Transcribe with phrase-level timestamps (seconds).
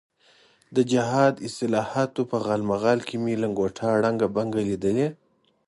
[0.75, 5.07] د جهاد اصطلاحاتو په غالمغال کې مې لنګوټه ړنګه بنګه لیدلې.